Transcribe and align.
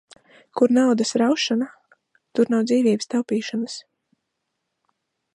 Kur 0.59 0.71
naudas 0.77 1.11
raušana, 1.21 1.67
tur 2.39 2.49
nav 2.53 2.63
dzīvības 2.71 3.11
taupīšanas. 3.15 3.77